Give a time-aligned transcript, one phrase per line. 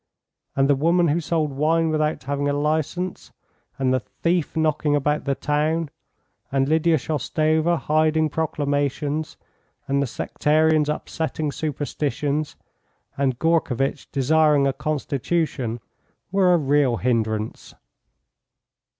[0.55, 3.31] And the woman who sold wine without having a license,
[3.77, 5.91] and the thief knocking about the town,
[6.51, 9.37] and Lydia Shoustova hiding proclamations,
[9.87, 12.55] and the sectarians upsetting superstitions,
[13.15, 15.79] and Gourkevitch desiring a constitution,
[16.31, 17.75] were a real hindrance.